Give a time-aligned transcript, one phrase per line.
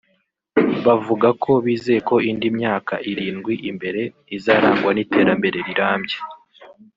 [0.85, 4.01] bavuga ko bizeye ko indi myaka irindwi imbere
[4.35, 6.17] izarangwa n’iterambere rirambye